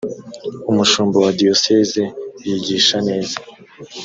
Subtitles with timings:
[0.69, 2.03] umushumba wa dioseze
[2.45, 3.37] yigisha neza.